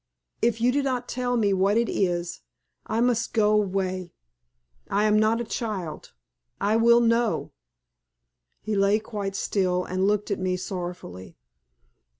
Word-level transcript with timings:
If 0.41 0.59
you 0.59 0.71
do 0.71 0.81
not 0.81 1.07
tell 1.07 1.37
me 1.37 1.53
what 1.53 1.77
it 1.77 1.87
is 1.87 2.41
I 2.87 3.01
must 3.01 3.33
go 3.33 3.51
away. 3.51 4.13
I 4.89 5.03
am 5.05 5.19
not 5.19 5.39
a 5.39 5.43
child 5.43 6.11
I 6.59 6.75
will 6.75 7.01
know!" 7.01 7.51
He 8.63 8.75
lay 8.75 8.97
quite 8.97 9.35
still 9.35 9.85
and 9.85 10.07
looked 10.07 10.31
at 10.31 10.39
me 10.39 10.57
sorrowfully. 10.57 11.37